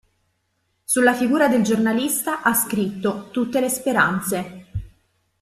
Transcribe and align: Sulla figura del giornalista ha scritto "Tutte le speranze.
Sulla 0.83 1.13
figura 1.13 1.47
del 1.47 1.61
giornalista 1.61 2.41
ha 2.41 2.55
scritto 2.55 3.29
"Tutte 3.29 3.59
le 3.59 3.69
speranze. 3.69 4.65